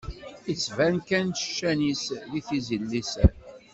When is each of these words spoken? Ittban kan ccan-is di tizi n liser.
Ittban 0.53 0.95
kan 1.07 1.27
ccan-is 1.39 2.03
di 2.31 2.39
tizi 2.47 2.77
n 2.81 2.83
liser. 2.91 3.31